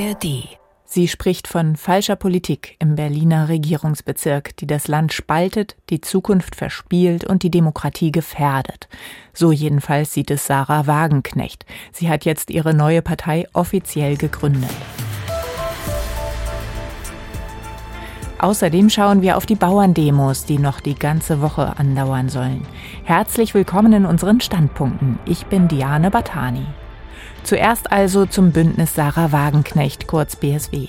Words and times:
ARD. 0.00 0.48
Sie 0.84 1.08
spricht 1.08 1.46
von 1.46 1.76
falscher 1.76 2.16
Politik 2.16 2.74
im 2.78 2.96
Berliner 2.96 3.48
Regierungsbezirk, 3.48 4.56
die 4.56 4.66
das 4.66 4.88
Land 4.88 5.12
spaltet, 5.12 5.76
die 5.88 6.00
Zukunft 6.00 6.56
verspielt 6.56 7.24
und 7.24 7.42
die 7.42 7.50
Demokratie 7.50 8.10
gefährdet. 8.10 8.88
So 9.32 9.52
jedenfalls 9.52 10.12
sieht 10.12 10.30
es 10.30 10.46
Sarah 10.46 10.86
Wagenknecht. 10.86 11.64
Sie 11.92 12.08
hat 12.08 12.24
jetzt 12.24 12.50
ihre 12.50 12.74
neue 12.74 13.02
Partei 13.02 13.46
offiziell 13.52 14.16
gegründet. 14.16 14.70
Außerdem 18.38 18.88
schauen 18.88 19.20
wir 19.20 19.36
auf 19.36 19.44
die 19.44 19.54
Bauerndemos, 19.54 20.46
die 20.46 20.58
noch 20.58 20.80
die 20.80 20.94
ganze 20.94 21.42
Woche 21.42 21.78
andauern 21.78 22.30
sollen. 22.30 22.66
Herzlich 23.04 23.52
willkommen 23.52 23.92
in 23.92 24.06
unseren 24.06 24.40
Standpunkten. 24.40 25.18
Ich 25.26 25.44
bin 25.46 25.68
Diane 25.68 26.10
Batani. 26.10 26.66
Zuerst 27.44 27.90
also 27.90 28.26
zum 28.26 28.52
Bündnis 28.52 28.94
Sarah 28.94 29.32
Wagenknecht, 29.32 30.06
kurz 30.06 30.36
BSW. 30.36 30.86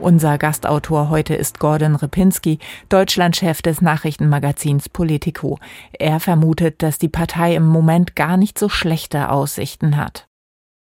Unser 0.00 0.38
Gastautor 0.38 1.10
heute 1.10 1.34
ist 1.34 1.58
Gordon 1.58 1.96
Ripinski, 1.96 2.60
Deutschlandchef 2.88 3.62
des 3.62 3.82
Nachrichtenmagazins 3.82 4.88
Politico. 4.88 5.58
Er 5.92 6.20
vermutet, 6.20 6.82
dass 6.82 6.98
die 6.98 7.08
Partei 7.08 7.56
im 7.56 7.66
Moment 7.66 8.14
gar 8.14 8.36
nicht 8.36 8.58
so 8.58 8.68
schlechte 8.68 9.30
Aussichten 9.30 9.96
hat. 9.96 10.27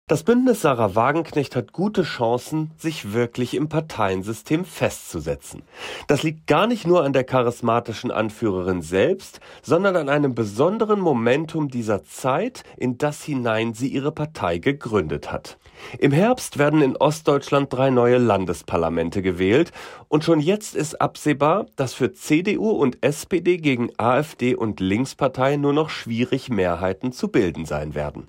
Das 0.07 0.21
Bündnis 0.21 0.61
Sarah 0.61 0.93
Wagenknecht 0.93 1.55
hat 1.55 1.73
gute 1.73 2.03
Chancen, 2.03 2.69
sich 2.77 3.13
wirklich 3.13 3.55
im 3.55 3.69
Parteiensystem 3.69 4.63
festzusetzen. 4.63 5.63
Das 6.05 6.21
liegt 6.21 6.45
gar 6.45 6.67
nicht 6.67 6.85
nur 6.85 7.03
an 7.03 7.11
der 7.11 7.23
charismatischen 7.23 8.11
Anführerin 8.11 8.83
selbst, 8.83 9.39
sondern 9.63 9.95
an 9.95 10.07
einem 10.07 10.35
besonderen 10.35 10.99
Momentum 10.99 11.69
dieser 11.69 12.03
Zeit, 12.03 12.61
in 12.77 12.99
das 12.99 13.23
hinein 13.23 13.73
sie 13.73 13.87
ihre 13.87 14.11
Partei 14.11 14.59
gegründet 14.59 15.31
hat. 15.31 15.57
Im 15.97 16.11
Herbst 16.11 16.59
werden 16.59 16.83
in 16.83 16.95
Ostdeutschland 16.95 17.73
drei 17.73 17.89
neue 17.89 18.19
Landesparlamente 18.19 19.23
gewählt 19.23 19.71
und 20.07 20.23
schon 20.23 20.39
jetzt 20.39 20.75
ist 20.75 21.01
absehbar, 21.01 21.65
dass 21.77 21.95
für 21.95 22.13
CDU 22.13 22.69
und 22.69 23.03
SPD 23.03 23.57
gegen 23.57 23.89
AfD 23.97 24.53
und 24.53 24.79
Linkspartei 24.79 25.57
nur 25.57 25.73
noch 25.73 25.89
schwierig 25.89 26.49
Mehrheiten 26.49 27.11
zu 27.11 27.29
bilden 27.29 27.65
sein 27.65 27.95
werden. 27.95 28.27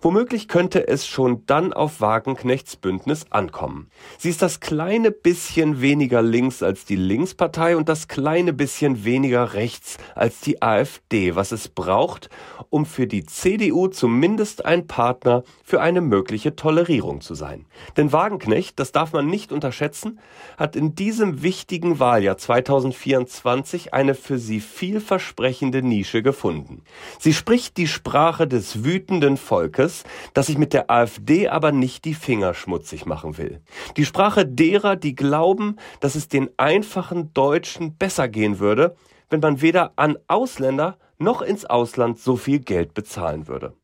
Womöglich 0.00 0.48
könnte 0.48 0.88
es 0.88 1.06
schon 1.12 1.44
dann 1.46 1.72
auf 1.72 2.00
Wagenknechts 2.00 2.76
Bündnis 2.76 3.26
ankommen. 3.30 3.88
Sie 4.18 4.30
ist 4.30 4.42
das 4.42 4.60
kleine 4.60 5.10
bisschen 5.10 5.80
weniger 5.80 6.22
links 6.22 6.62
als 6.62 6.84
die 6.84 6.96
Linkspartei 6.96 7.76
und 7.76 7.88
das 7.88 8.08
kleine 8.08 8.52
bisschen 8.52 9.04
weniger 9.04 9.54
rechts 9.54 9.98
als 10.14 10.40
die 10.40 10.62
AfD, 10.62 11.36
was 11.36 11.52
es 11.52 11.68
braucht, 11.68 12.30
um 12.70 12.86
für 12.86 13.06
die 13.06 13.24
CDU 13.24 13.88
zumindest 13.88 14.64
ein 14.64 14.86
Partner 14.86 15.44
für 15.62 15.80
eine 15.80 16.00
mögliche 16.00 16.56
Tolerierung 16.56 17.20
zu 17.20 17.34
sein. 17.34 17.66
Denn 17.96 18.12
Wagenknecht, 18.12 18.78
das 18.80 18.92
darf 18.92 19.12
man 19.12 19.26
nicht 19.26 19.52
unterschätzen, 19.52 20.18
hat 20.56 20.76
in 20.76 20.94
diesem 20.94 21.42
wichtigen 21.42 21.98
Wahljahr 22.00 22.38
2024 22.38 23.92
eine 23.92 24.14
für 24.14 24.38
sie 24.38 24.60
vielversprechende 24.60 25.82
Nische 25.82 26.22
gefunden. 26.22 26.82
Sie 27.18 27.34
spricht 27.34 27.76
die 27.76 27.86
Sprache 27.86 28.48
des 28.48 28.84
wütenden 28.84 29.36
Volkes, 29.36 30.04
das 30.34 30.46
sich 30.46 30.58
mit 30.58 30.72
der 30.72 30.90
AfD 30.90 31.01
aber 31.48 31.72
nicht 31.72 32.04
die 32.04 32.14
Finger 32.14 32.54
schmutzig 32.54 33.06
machen 33.06 33.38
will. 33.38 33.60
Die 33.96 34.04
Sprache 34.04 34.46
derer, 34.46 34.96
die 34.96 35.14
glauben, 35.14 35.76
dass 36.00 36.14
es 36.14 36.28
den 36.28 36.50
einfachen 36.56 37.32
Deutschen 37.34 37.96
besser 37.96 38.28
gehen 38.28 38.58
würde, 38.58 38.96
wenn 39.30 39.40
man 39.40 39.60
weder 39.60 39.92
an 39.96 40.18
Ausländer 40.28 40.98
noch 41.18 41.42
ins 41.42 41.64
Ausland 41.64 42.18
so 42.18 42.36
viel 42.36 42.60
Geld 42.60 42.94
bezahlen 42.94 43.48
würde. 43.48 43.74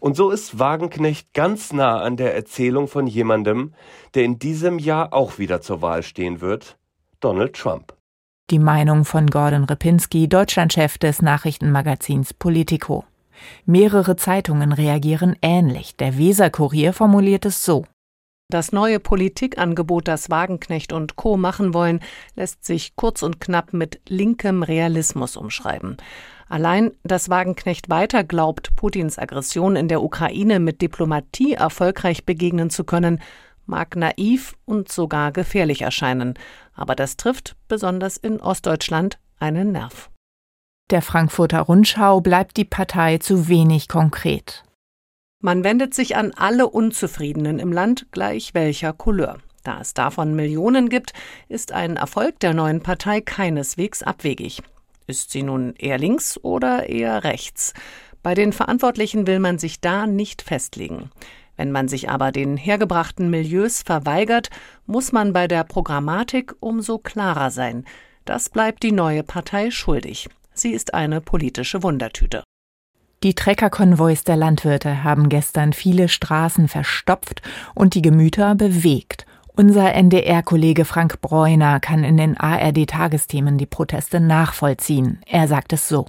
Und 0.00 0.16
so 0.16 0.30
ist 0.30 0.58
Wagenknecht 0.58 1.32
ganz 1.34 1.72
nah 1.72 2.00
an 2.00 2.16
der 2.16 2.34
Erzählung 2.34 2.88
von 2.88 3.06
jemandem, 3.06 3.74
der 4.14 4.24
in 4.24 4.38
diesem 4.38 4.78
Jahr 4.78 5.12
auch 5.12 5.38
wieder 5.38 5.60
zur 5.60 5.82
Wahl 5.82 6.02
stehen 6.02 6.40
wird, 6.40 6.76
Donald 7.20 7.54
Trump. 7.54 7.94
Die 8.50 8.58
Meinung 8.58 9.04
von 9.04 9.26
Gordon 9.26 9.64
Ripinski, 9.64 10.28
Deutschlandchef 10.28 10.98
des 10.98 11.20
Nachrichtenmagazins 11.20 12.32
Politico. 12.34 13.04
Mehrere 13.66 14.16
Zeitungen 14.16 14.72
reagieren 14.72 15.36
ähnlich. 15.42 15.96
Der 15.96 16.18
Weser-Kurier 16.18 16.92
formuliert 16.92 17.44
es 17.46 17.64
so. 17.64 17.84
Das 18.50 18.72
neue 18.72 18.98
Politikangebot, 18.98 20.08
das 20.08 20.30
Wagenknecht 20.30 20.94
und 20.94 21.16
Co. 21.16 21.36
machen 21.36 21.74
wollen, 21.74 22.00
lässt 22.34 22.64
sich 22.64 22.96
kurz 22.96 23.22
und 23.22 23.40
knapp 23.40 23.74
mit 23.74 24.00
linkem 24.08 24.62
Realismus 24.62 25.36
umschreiben. 25.36 25.98
Allein, 26.48 26.92
dass 27.02 27.28
Wagenknecht 27.28 27.90
weiter 27.90 28.24
glaubt, 28.24 28.74
Putins 28.74 29.18
Aggression 29.18 29.76
in 29.76 29.88
der 29.88 30.02
Ukraine 30.02 30.60
mit 30.60 30.80
Diplomatie 30.80 31.52
erfolgreich 31.52 32.24
begegnen 32.24 32.70
zu 32.70 32.84
können, 32.84 33.20
mag 33.66 33.96
naiv 33.96 34.54
und 34.64 34.90
sogar 34.90 35.30
gefährlich 35.30 35.82
erscheinen. 35.82 36.32
Aber 36.72 36.94
das 36.94 37.18
trifft, 37.18 37.54
besonders 37.68 38.16
in 38.16 38.40
Ostdeutschland, 38.40 39.18
einen 39.38 39.72
Nerv. 39.72 40.08
Der 40.90 41.02
Frankfurter 41.02 41.60
Rundschau 41.60 42.22
bleibt 42.22 42.56
die 42.56 42.64
Partei 42.64 43.18
zu 43.18 43.46
wenig 43.46 43.88
konkret. 43.88 44.64
Man 45.42 45.62
wendet 45.62 45.92
sich 45.92 46.16
an 46.16 46.32
alle 46.34 46.66
Unzufriedenen 46.66 47.58
im 47.58 47.72
Land, 47.72 48.06
gleich 48.10 48.54
welcher 48.54 48.94
Couleur. 48.94 49.36
Da 49.64 49.82
es 49.82 49.92
davon 49.92 50.34
Millionen 50.34 50.88
gibt, 50.88 51.12
ist 51.48 51.72
ein 51.72 51.96
Erfolg 51.96 52.40
der 52.40 52.54
neuen 52.54 52.82
Partei 52.82 53.20
keineswegs 53.20 54.02
abwegig. 54.02 54.62
Ist 55.06 55.30
sie 55.30 55.42
nun 55.42 55.74
eher 55.76 55.98
links 55.98 56.38
oder 56.42 56.88
eher 56.88 57.22
rechts? 57.22 57.74
Bei 58.22 58.34
den 58.34 58.54
Verantwortlichen 58.54 59.26
will 59.26 59.40
man 59.40 59.58
sich 59.58 59.82
da 59.82 60.06
nicht 60.06 60.40
festlegen. 60.40 61.10
Wenn 61.56 61.70
man 61.70 61.88
sich 61.88 62.08
aber 62.08 62.32
den 62.32 62.56
hergebrachten 62.56 63.28
Milieus 63.28 63.82
verweigert, 63.82 64.48
muss 64.86 65.12
man 65.12 65.34
bei 65.34 65.48
der 65.48 65.64
Programmatik 65.64 66.54
umso 66.60 66.96
klarer 66.96 67.50
sein. 67.50 67.84
Das 68.24 68.48
bleibt 68.48 68.82
die 68.82 68.92
neue 68.92 69.22
Partei 69.22 69.70
schuldig. 69.70 70.30
Sie 70.58 70.72
ist 70.72 70.94
eine 70.94 71.20
politische 71.20 71.82
Wundertüte. 71.82 72.42
Die 73.22 73.34
Treckerkonvois 73.34 74.22
der 74.26 74.36
Landwirte 74.36 75.02
haben 75.04 75.28
gestern 75.28 75.72
viele 75.72 76.08
Straßen 76.08 76.68
verstopft 76.68 77.42
und 77.74 77.94
die 77.94 78.02
Gemüter 78.02 78.54
bewegt. 78.54 79.26
Unser 79.56 79.92
NDR-Kollege 79.92 80.84
Frank 80.84 81.20
Breuner 81.20 81.80
kann 81.80 82.04
in 82.04 82.16
den 82.16 82.36
ARD-Tagesthemen 82.36 83.58
die 83.58 83.66
Proteste 83.66 84.20
nachvollziehen. 84.20 85.20
Er 85.26 85.48
sagt 85.48 85.72
es 85.72 85.88
so. 85.88 86.06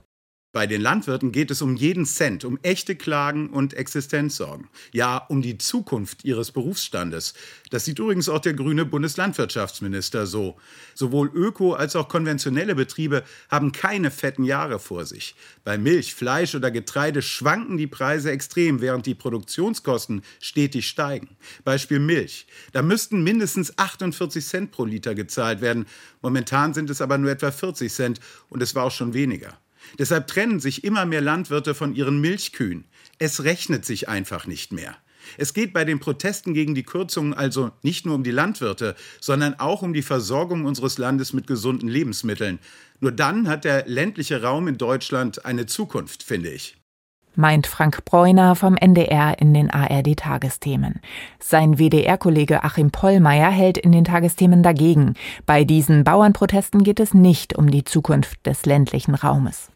Bei 0.52 0.66
den 0.66 0.82
Landwirten 0.82 1.32
geht 1.32 1.52
es 1.52 1.62
um 1.62 1.76
jeden 1.76 2.08
Cent, 2.08 2.44
um 2.44 2.58
echte 2.64 2.96
Klagen 2.96 3.52
und 3.52 3.76
Existenzsorgen. 3.76 4.68
Ja, 4.92 5.18
um 5.18 5.44
die 5.44 5.60
Zukunft 5.60 6.26
ihres 6.26 6.52
Berufsstandes. 6.52 7.36
Das 7.70 7.86
sieht 7.86 8.00
übrigens 8.00 8.30
auch 8.30 8.40
der 8.40 8.56
grüne 8.56 8.84
Bundeslandwirtschaftsminister 8.86 10.26
so. 10.26 10.58
Sowohl 10.96 11.30
öko- 11.30 11.76
als 11.76 11.96
auch 11.96 12.10
konventionelle 12.10 12.74
Betriebe 12.74 13.24
haben 13.52 13.72
keine 13.74 14.10
fetten 14.10 14.44
Jahre 14.44 14.80
vor 14.80 15.06
sich. 15.06 15.36
Bei 15.64 15.78
Milch, 15.78 16.16
Fleisch 16.16 16.56
oder 16.56 16.72
Getreide 16.72 17.22
schwanken 17.22 17.78
die 17.78 17.86
Preise 17.86 18.32
extrem, 18.32 18.82
während 18.82 19.06
die 19.06 19.14
Produktionskosten 19.14 20.24
stetig 20.40 20.88
steigen. 20.88 21.38
Beispiel 21.64 22.00
Milch. 22.00 22.48
Da 22.72 22.82
müssten 22.82 23.24
mindestens 23.24 23.78
48 23.78 24.44
Cent 24.44 24.72
pro 24.72 24.86
Liter 24.86 25.14
gezahlt 25.14 25.62
werden. 25.62 25.86
Momentan 26.24 26.74
sind 26.74 26.90
es 26.90 27.02
aber 27.02 27.20
nur 27.20 27.30
etwa 27.30 27.52
40 27.52 27.94
Cent 27.94 28.20
und 28.50 28.64
es 28.64 28.74
war 28.74 28.86
auch 28.86 28.92
schon 28.92 29.14
weniger. 29.14 29.60
Deshalb 29.98 30.28
trennen 30.28 30.60
sich 30.60 30.84
immer 30.84 31.06
mehr 31.06 31.22
Landwirte 31.22 31.76
von 31.76 31.96
ihren 31.96 32.22
Milchkühen. 32.22 32.86
Es 33.18 33.44
rechnet 33.44 33.86
sich 33.86 34.08
einfach 34.08 34.48
nicht 34.48 34.72
mehr. 34.72 34.96
Es 35.38 35.54
geht 35.54 35.74
bei 35.74 35.86
den 35.86 36.00
Protesten 36.00 36.54
gegen 36.54 36.76
die 36.76 36.84
Kürzungen 36.84 37.34
also 37.34 37.72
nicht 37.84 38.06
nur 38.06 38.16
um 38.16 38.24
die 38.24 38.32
Landwirte, 38.32 38.96
sondern 39.20 39.60
auch 39.60 39.82
um 39.82 39.94
die 39.94 40.02
Versorgung 40.02 40.66
unseres 40.66 40.98
Landes 40.98 41.34
mit 41.34 41.46
gesunden 41.46 41.90
Lebensmitteln. 41.90 42.60
Nur 43.00 43.12
dann 43.12 43.48
hat 43.48 43.66
der 43.66 43.88
ländliche 43.88 44.42
Raum 44.42 44.68
in 44.68 44.78
Deutschland 44.78 45.46
eine 45.46 45.66
Zukunft, 45.66 46.24
finde 46.24 46.50
ich 46.50 46.79
meint 47.40 47.66
Frank 47.66 48.06
Breuner 48.06 48.56
vom 48.56 48.78
NDR 48.78 49.40
in 49.40 49.54
den 49.54 49.72
ARD-Tagesthemen. 49.72 51.00
Sein 51.40 51.80
WDR-Kollege 51.80 52.64
Achim 52.64 52.92
Pollmeier 52.92 53.50
hält 53.50 53.78
in 53.78 53.92
den 53.92 54.04
Tagesthemen 54.04 54.62
dagegen. 54.62 55.16
Bei 55.46 55.64
diesen 55.64 56.04
Bauernprotesten 56.04 56.84
geht 56.84 57.00
es 57.00 57.14
nicht 57.14 57.58
um 57.58 57.72
die 57.72 57.86
Zukunft 57.86 58.46
des 58.46 58.66
ländlichen 58.66 59.16
Raumes. 59.16 59.72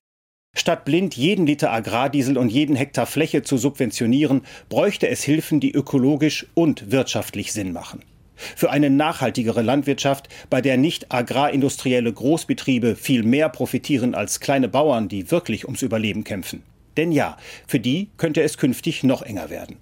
Statt 0.55 0.85
blind 0.85 1.15
jeden 1.15 1.47
Liter 1.47 1.71
Agrardiesel 1.71 2.37
und 2.37 2.49
jeden 2.49 2.75
Hektar 2.75 3.07
Fläche 3.07 3.41
zu 3.41 3.57
subventionieren, 3.57 4.41
bräuchte 4.69 5.07
es 5.07 5.23
Hilfen, 5.23 5.59
die 5.59 5.71
ökologisch 5.71 6.45
und 6.53 6.91
wirtschaftlich 6.91 7.53
Sinn 7.53 7.73
machen. 7.73 8.01
Für 8.35 8.71
eine 8.71 8.89
nachhaltigere 8.89 9.61
Landwirtschaft, 9.61 10.27
bei 10.49 10.61
der 10.61 10.77
nicht 10.77 11.11
agrarindustrielle 11.11 12.11
Großbetriebe 12.11 12.95
viel 12.95 13.23
mehr 13.23 13.49
profitieren 13.49 14.15
als 14.15 14.39
kleine 14.41 14.67
Bauern, 14.67 15.07
die 15.07 15.31
wirklich 15.31 15.65
ums 15.65 15.81
Überleben 15.81 16.23
kämpfen. 16.23 16.61
Denn 16.97 17.11
ja, 17.11 17.37
für 17.67 17.79
die 17.79 18.09
könnte 18.17 18.41
es 18.41 18.57
künftig 18.57 19.03
noch 19.03 19.21
enger 19.21 19.49
werden. 19.49 19.77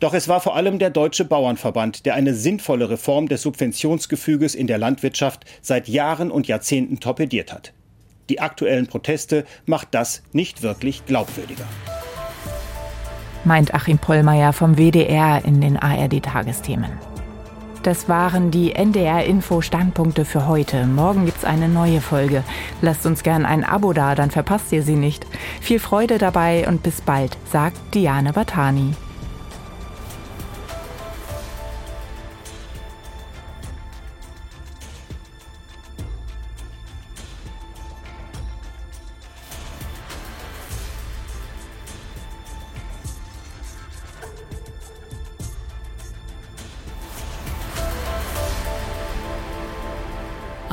Doch 0.00 0.14
es 0.14 0.28
war 0.28 0.40
vor 0.40 0.54
allem 0.56 0.78
der 0.78 0.90
Deutsche 0.90 1.24
Bauernverband, 1.24 2.06
der 2.06 2.14
eine 2.14 2.34
sinnvolle 2.34 2.90
Reform 2.90 3.28
des 3.28 3.42
Subventionsgefüges 3.42 4.54
in 4.54 4.66
der 4.66 4.78
Landwirtschaft 4.78 5.44
seit 5.62 5.88
Jahren 5.88 6.30
und 6.30 6.46
Jahrzehnten 6.46 7.00
torpediert 7.00 7.52
hat. 7.52 7.72
Die 8.28 8.40
aktuellen 8.40 8.86
Proteste 8.86 9.44
macht 9.66 9.88
das 9.92 10.22
nicht 10.32 10.62
wirklich 10.62 11.06
glaubwürdiger. 11.06 11.66
Meint 13.44 13.72
Achim 13.74 13.98
Pollmeier 13.98 14.52
vom 14.52 14.76
WDR 14.76 15.44
in 15.44 15.60
den 15.60 15.76
ARD-Tagesthemen. 15.76 17.15
Das 17.86 18.08
waren 18.08 18.50
die 18.50 18.74
NDR-Info-Standpunkte 18.74 20.24
für 20.24 20.48
heute. 20.48 20.86
Morgen 20.86 21.24
gibt's 21.24 21.44
eine 21.44 21.68
neue 21.68 22.00
Folge. 22.00 22.42
Lasst 22.82 23.06
uns 23.06 23.22
gern 23.22 23.46
ein 23.46 23.62
Abo 23.62 23.92
da, 23.92 24.16
dann 24.16 24.32
verpasst 24.32 24.72
ihr 24.72 24.82
sie 24.82 24.96
nicht. 24.96 25.24
Viel 25.60 25.78
Freude 25.78 26.18
dabei 26.18 26.66
und 26.66 26.82
bis 26.82 27.00
bald, 27.00 27.36
sagt 27.52 27.76
Diane 27.94 28.32
Batani. 28.32 28.94